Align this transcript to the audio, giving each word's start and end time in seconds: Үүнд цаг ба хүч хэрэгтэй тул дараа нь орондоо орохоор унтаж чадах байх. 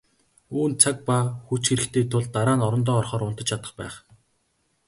Үүнд 0.57 0.75
цаг 0.83 0.97
ба 1.07 1.17
хүч 1.45 1.63
хэрэгтэй 1.69 2.05
тул 2.11 2.25
дараа 2.35 2.55
нь 2.57 2.65
орондоо 2.67 2.95
орохоор 2.99 3.23
унтаж 3.27 3.47
чадах 3.49 3.71
байх. 3.79 3.95